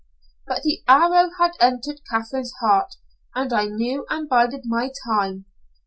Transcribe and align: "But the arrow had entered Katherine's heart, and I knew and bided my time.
"But 0.47 0.63
the 0.63 0.81
arrow 0.87 1.29
had 1.37 1.51
entered 1.59 2.01
Katherine's 2.09 2.53
heart, 2.59 2.95
and 3.35 3.53
I 3.53 3.65
knew 3.65 4.07
and 4.09 4.27
bided 4.27 4.63
my 4.65 4.89
time. 5.07 5.45